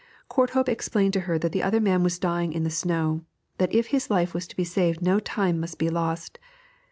[0.29, 3.23] Courthope explained to her that the other man was dying in the snow,
[3.59, 6.39] that if his life was to be saved no time must be lost.